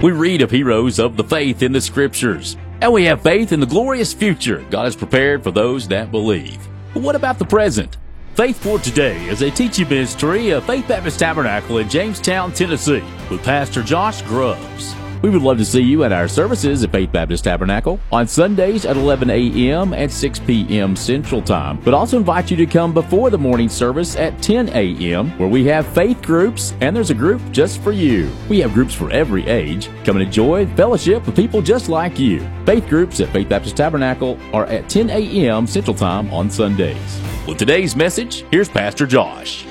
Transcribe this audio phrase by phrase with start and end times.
[0.00, 3.58] We read of heroes of the faith in the scriptures, and we have faith in
[3.58, 6.68] the glorious future God has prepared for those that believe.
[6.94, 7.96] But what about the present?
[8.34, 13.42] Faith for Today is a teaching ministry of Faith Baptist Tabernacle in Jamestown, Tennessee, with
[13.42, 14.94] Pastor Josh Grubbs.
[15.22, 18.84] We would love to see you at our services at Faith Baptist Tabernacle on Sundays
[18.84, 19.92] at 11 a.m.
[19.92, 20.94] and 6 p.m.
[20.94, 25.36] Central Time, but also invite you to come before the morning service at 10 a.m.
[25.38, 28.30] where we have faith groups and there's a group just for you.
[28.48, 29.88] We have groups for every age.
[30.04, 32.48] Come and enjoy fellowship with people just like you.
[32.64, 35.66] Faith groups at Faith Baptist Tabernacle are at 10 a.m.
[35.66, 37.20] Central Time on Sundays.
[37.46, 39.64] With today's message, here's Pastor Josh.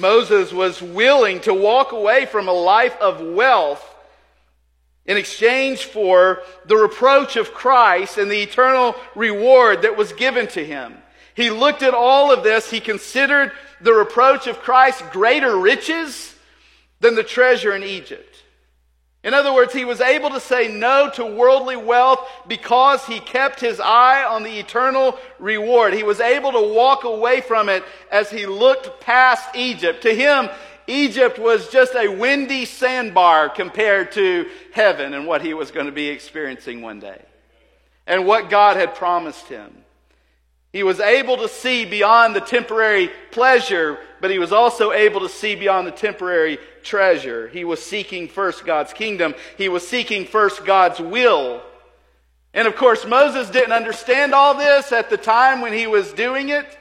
[0.00, 3.86] Moses was willing to walk away from a life of wealth
[5.04, 10.64] in exchange for the reproach of Christ and the eternal reward that was given to
[10.64, 10.96] him.
[11.34, 12.70] He looked at all of this.
[12.70, 16.34] He considered the reproach of Christ greater riches
[17.00, 18.42] than the treasure in Egypt.
[19.22, 23.60] In other words, he was able to say no to worldly wealth because he kept
[23.60, 25.92] his eye on the eternal reward.
[25.92, 30.02] He was able to walk away from it as he looked past Egypt.
[30.02, 30.48] To him,
[30.86, 35.92] Egypt was just a windy sandbar compared to heaven and what he was going to
[35.92, 37.22] be experiencing one day
[38.06, 39.84] and what God had promised him.
[40.72, 45.28] He was able to see beyond the temporary pleasure, but he was also able to
[45.28, 47.48] see beyond the temporary treasure.
[47.48, 49.34] He was seeking first God's kingdom.
[49.58, 51.62] He was seeking first God's will.
[52.54, 56.50] And of course, Moses didn't understand all this at the time when he was doing
[56.50, 56.78] it,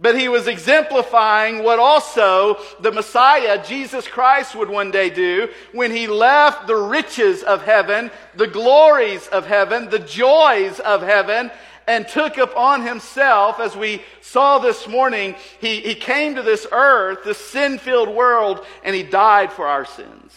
[0.00, 5.90] but he was exemplifying what also the Messiah, Jesus Christ, would one day do when
[5.90, 11.50] he left the riches of heaven, the glories of heaven, the joys of heaven,
[11.86, 17.24] and took upon himself, as we saw this morning, he, he came to this earth,
[17.24, 20.32] this sin filled world, and he died for our sins.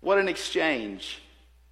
[0.00, 1.20] What an exchange.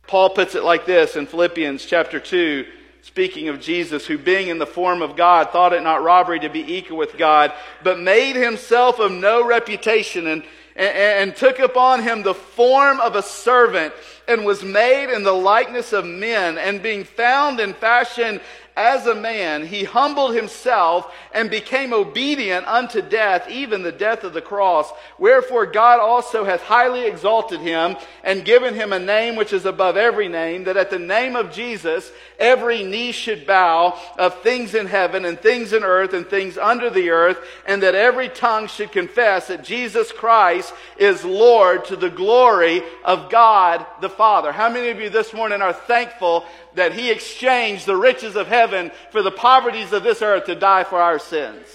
[0.06, 2.66] Paul puts it like this in Philippians chapter 2,
[3.02, 6.48] speaking of Jesus, who being in the form of God, thought it not robbery to
[6.48, 10.42] be equal with God, but made himself of no reputation and,
[10.76, 10.96] and,
[11.30, 13.94] and took upon him the form of a servant
[14.28, 18.40] and was made in the likeness of men and being found in fashion
[18.76, 24.34] as a man, he humbled himself and became obedient unto death, even the death of
[24.34, 24.92] the cross.
[25.18, 29.96] Wherefore God also hath highly exalted him and given him a name which is above
[29.96, 34.86] every name, that at the name of Jesus every knee should bow of things in
[34.86, 38.92] heaven and things in earth and things under the earth, and that every tongue should
[38.92, 44.52] confess that Jesus Christ is Lord to the glory of God the Father.
[44.52, 46.44] How many of you this morning are thankful
[46.74, 48.65] that he exchanged the riches of heaven
[49.10, 51.66] for the poverties of this earth to die for our sins.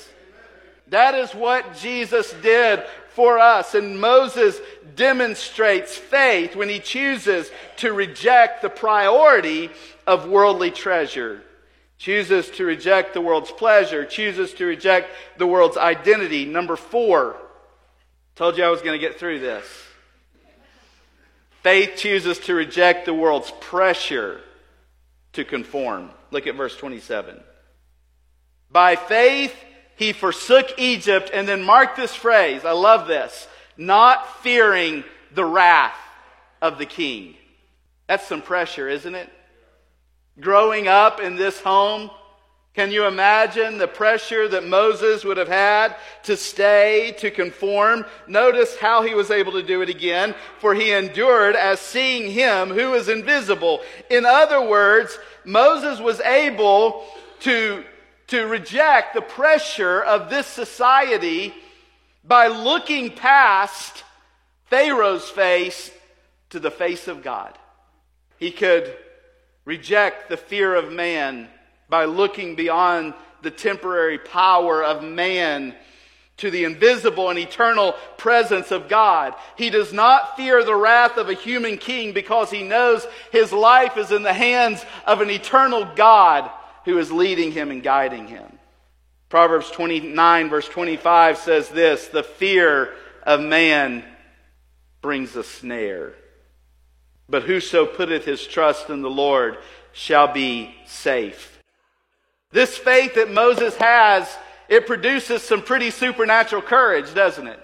[0.87, 3.75] That is what Jesus did for us.
[3.75, 4.59] And Moses
[4.95, 9.69] demonstrates faith when he chooses to reject the priority
[10.05, 11.41] of worldly treasure.
[11.97, 16.45] Chooses to reject the world's pleasure, chooses to reject the world's identity.
[16.45, 17.37] Number four,
[18.35, 19.65] told you I was going to get through this.
[21.61, 24.41] Faith chooses to reject the world's pressure
[25.33, 26.09] to conform.
[26.31, 27.39] Look at verse 27.
[28.71, 29.53] By faith,
[29.97, 32.65] he forsook Egypt, and then mark this phrase.
[32.65, 33.47] I love this.
[33.77, 35.03] Not fearing
[35.33, 35.95] the wrath
[36.61, 37.35] of the king.
[38.07, 39.29] That's some pressure, isn't it?
[40.39, 42.09] Growing up in this home,
[42.73, 45.93] can you imagine the pressure that Moses would have had
[46.23, 48.05] to stay, to conform?
[48.27, 50.33] Notice how he was able to do it again.
[50.59, 53.81] For he endured as seeing him who is invisible.
[54.09, 57.05] In other words, Moses was able
[57.41, 57.83] to,
[58.27, 61.53] to reject the pressure of this society
[62.23, 64.05] by looking past
[64.67, 65.91] Pharaoh's face
[66.51, 67.57] to the face of God.
[68.37, 68.95] He could
[69.65, 71.49] reject the fear of man
[71.91, 75.75] by looking beyond the temporary power of man
[76.37, 79.35] to the invisible and eternal presence of God.
[79.57, 83.97] He does not fear the wrath of a human king because he knows his life
[83.97, 86.49] is in the hands of an eternal God
[86.85, 88.57] who is leading him and guiding him.
[89.29, 92.93] Proverbs 29 verse 25 says this, the fear
[93.23, 94.03] of man
[95.01, 96.13] brings a snare.
[97.27, 99.57] But whoso putteth his trust in the Lord
[99.91, 101.60] shall be safe.
[102.51, 104.27] This faith that Moses has,
[104.67, 107.59] it produces some pretty supernatural courage, doesn't it?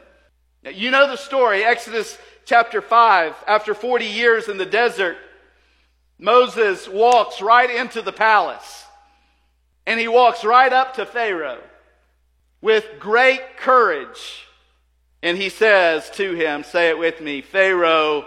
[0.74, 3.36] You know the story, Exodus chapter 5.
[3.48, 5.18] After 40 years in the desert,
[6.18, 8.86] Moses walks right into the palace.
[9.86, 11.62] And he walks right up to Pharaoh
[12.62, 14.46] with great courage.
[15.24, 18.26] And he says to him, say it with me, Pharaoh,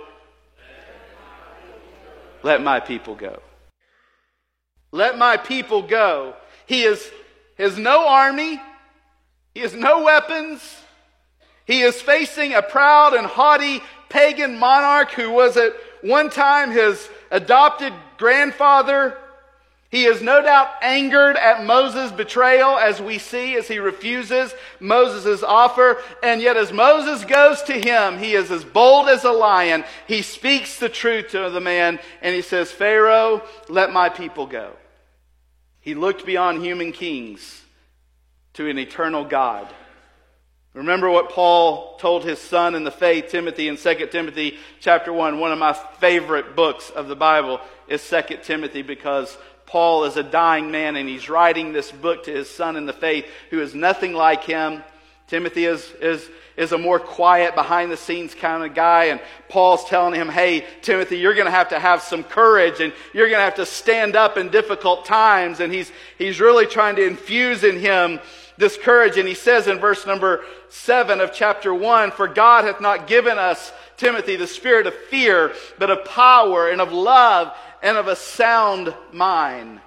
[2.42, 3.42] let my people go.
[4.92, 6.34] Let my people go.
[6.70, 7.10] He is,
[7.58, 8.62] has no army.
[9.54, 10.62] He has no weapons.
[11.66, 15.72] He is facing a proud and haughty pagan monarch who was at
[16.02, 19.18] one time his adopted grandfather.
[19.90, 25.42] He is no doubt angered at Moses' betrayal, as we see as he refuses Moses'
[25.42, 26.00] offer.
[26.22, 29.82] And yet, as Moses goes to him, he is as bold as a lion.
[30.06, 34.76] He speaks the truth to the man, and he says, Pharaoh, let my people go.
[35.90, 37.62] He looked beyond human kings
[38.52, 39.66] to an eternal God.
[40.72, 45.40] Remember what Paul told his son in the faith, Timothy, in 2 Timothy chapter 1.
[45.40, 50.22] One of my favorite books of the Bible is 2 Timothy because Paul is a
[50.22, 53.74] dying man and he's writing this book to his son in the faith who is
[53.74, 54.84] nothing like him.
[55.30, 59.04] Timothy is, is, is a more quiet, behind the scenes kind of guy.
[59.04, 62.92] And Paul's telling him, hey, Timothy, you're going to have to have some courage and
[63.14, 65.60] you're going to have to stand up in difficult times.
[65.60, 68.18] And he's, he's really trying to infuse in him
[68.58, 69.18] this courage.
[69.18, 73.38] And he says in verse number 7 of chapter 1 For God hath not given
[73.38, 78.16] us, Timothy, the spirit of fear, but of power and of love and of a
[78.16, 79.80] sound mind.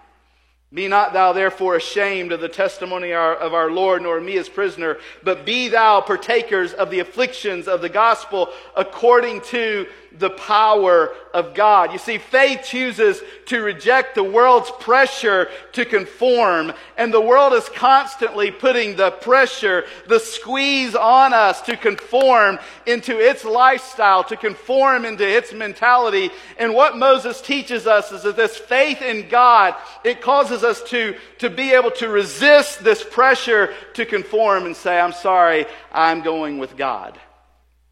[0.73, 4.97] Be not thou therefore ashamed of the testimony of our Lord, nor me as prisoner,
[5.21, 9.85] but be thou partakers of the afflictions of the gospel according to
[10.17, 11.91] the power of God.
[11.91, 17.67] You see, faith chooses to reject the world's pressure to conform, and the world is
[17.69, 25.05] constantly putting the pressure, the squeeze on us to conform into its lifestyle, to conform
[25.05, 26.29] into its mentality.
[26.59, 31.15] And what Moses teaches us is that this faith in God, it causes us to,
[31.39, 36.59] to be able to resist this pressure to conform and say, I'm sorry, I'm going
[36.59, 37.19] with God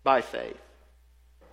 [0.04, 0.61] by faith.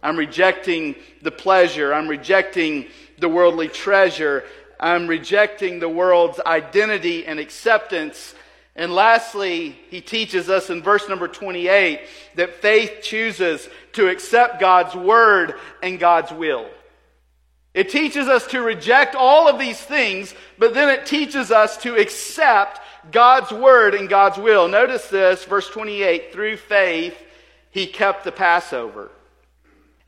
[0.03, 1.93] I'm rejecting the pleasure.
[1.93, 2.87] I'm rejecting
[3.19, 4.45] the worldly treasure.
[4.79, 8.35] I'm rejecting the world's identity and acceptance.
[8.77, 12.01] And lastly, he teaches us in verse number 28
[12.37, 16.69] that faith chooses to accept God's word and God's will.
[17.75, 21.97] It teaches us to reject all of these things, but then it teaches us to
[21.97, 22.81] accept
[23.11, 24.69] God's word and God's will.
[24.69, 27.17] Notice this, verse 28 through faith,
[27.71, 29.11] he kept the Passover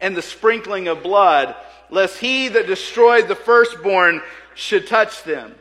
[0.00, 1.54] and the sprinkling of blood,
[1.90, 4.22] lest he that destroyed the firstborn
[4.54, 5.54] should touch them.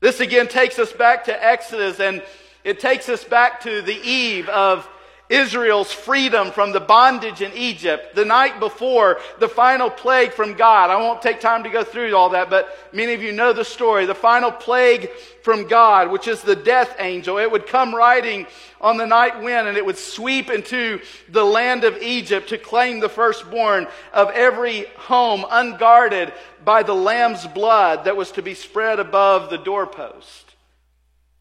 [0.00, 2.22] This again takes us back to Exodus and
[2.64, 4.88] it takes us back to the eve of
[5.28, 10.90] Israel's freedom from the bondage in Egypt, the night before the final plague from God.
[10.90, 13.64] I won't take time to go through all that, but many of you know the
[13.64, 14.06] story.
[14.06, 15.10] The final plague
[15.42, 18.46] from God, which is the death angel, it would come riding
[18.80, 23.00] on the night wind and it would sweep into the land of Egypt to claim
[23.00, 26.32] the firstborn of every home unguarded
[26.64, 30.54] by the lamb's blood that was to be spread above the doorpost.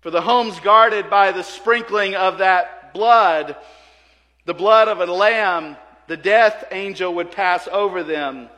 [0.01, 3.55] For the homes guarded by the sprinkling of that blood,
[4.45, 5.77] the blood of a lamb,
[6.07, 8.49] the death angel would pass over them.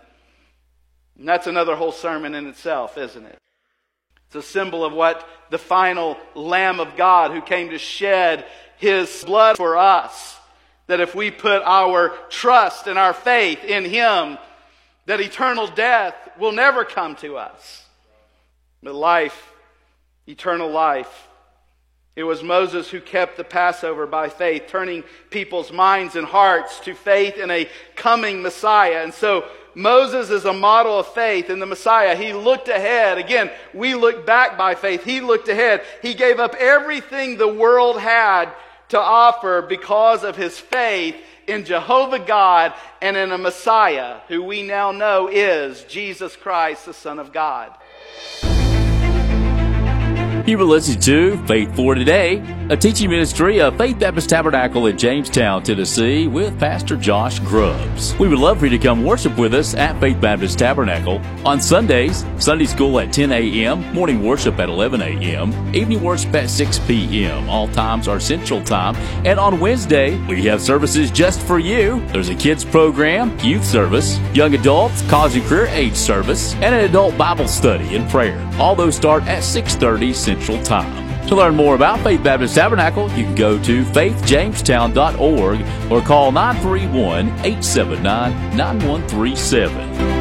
[1.17, 3.37] And that's another whole sermon in itself, isn't it?
[4.27, 8.45] It's a symbol of what the final Lamb of God who came to shed
[8.77, 10.37] his blood for us.
[10.87, 14.37] That if we put our trust and our faith in him,
[15.05, 17.85] that eternal death will never come to us.
[18.83, 19.53] But life,
[20.27, 21.26] eternal life,
[22.17, 26.95] it was Moses who kept the Passover by faith, turning people's minds and hearts to
[26.95, 29.03] faith in a coming Messiah.
[29.03, 32.15] And so Moses is a model of faith in the Messiah.
[32.15, 33.19] He looked ahead.
[33.19, 35.03] Again, we look back by faith.
[35.03, 35.83] He looked ahead.
[36.01, 38.49] He gave up everything the world had
[38.89, 44.63] to offer because of his faith in Jehovah God and in a Messiah who we
[44.63, 47.75] now know is Jesus Christ, the Son of God.
[50.47, 54.97] You were listening to Faith for Today, a teaching ministry of Faith Baptist Tabernacle in
[54.97, 58.15] Jamestown, Tennessee, with Pastor Josh Grubbs.
[58.17, 61.59] We would love for you to come worship with us at Faith Baptist Tabernacle on
[61.59, 66.79] Sundays, Sunday school at 10 a.m., morning worship at 11 a.m., evening worship at 6
[66.79, 67.49] p.m.
[67.49, 68.95] All times are Central Time.
[69.25, 71.99] And on Wednesday, we have services just for you.
[72.13, 76.85] There's a kids program, youth service, young adults, college and career age service, and an
[76.85, 78.41] adult Bible study and prayer.
[78.57, 81.27] All those start at 6.30 Central Central Time.
[81.27, 87.27] To learn more about Faith Baptist Tabernacle, you can go to faithjamestown.org or call 931
[87.27, 90.16] 879 9137.